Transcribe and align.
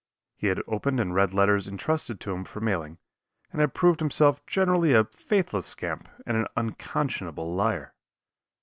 He 0.35 0.47
had 0.47 0.63
opened 0.67 0.99
and 0.99 1.13
read 1.13 1.31
letters 1.31 1.67
intrusted 1.67 2.19
to 2.21 2.31
him 2.33 2.43
for 2.43 2.59
mailing, 2.59 2.97
and 3.51 3.61
had 3.61 3.75
proved 3.75 3.99
himself 3.99 4.43
generally 4.47 4.93
a 4.93 5.03
faithless 5.05 5.67
scamp 5.67 6.09
and 6.25 6.35
an 6.35 6.47
unconscionable 6.57 7.53
liar. 7.53 7.93